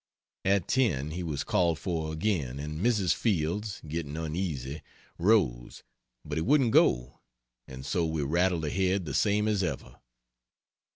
[0.43, 3.13] At 10 he was called for again, and Mrs.
[3.13, 4.81] Fields, getting uneasy,
[5.19, 5.83] rose,
[6.25, 7.19] but he wouldn't go
[7.67, 9.97] and so we rattled ahead the same as ever.